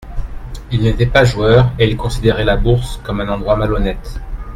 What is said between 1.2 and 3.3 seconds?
joueur et il considérait la Bourse comme un